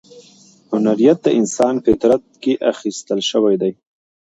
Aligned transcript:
هنریت 0.71 1.17
د 1.25 1.27
انسان 1.39 1.73
په 1.83 1.89
فطرت 1.95 2.23
کې 2.41 2.53
اخښل 2.69 3.19
شوی 3.31 3.55
دی. 3.61 3.71